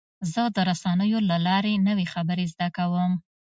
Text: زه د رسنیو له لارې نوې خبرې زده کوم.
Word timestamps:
زه 0.31 0.41
د 0.55 0.57
رسنیو 0.69 1.19
له 1.29 1.37
لارې 1.47 1.83
نوې 1.87 2.05
خبرې 2.13 2.45
زده 2.53 2.67
کوم. 2.77 3.11